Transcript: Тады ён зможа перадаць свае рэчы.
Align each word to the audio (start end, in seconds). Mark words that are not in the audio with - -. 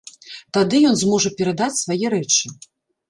Тады 0.57 0.79
ён 0.91 0.95
зможа 1.01 1.33
перадаць 1.41 1.71
свае 1.83 2.05
рэчы. 2.15 2.45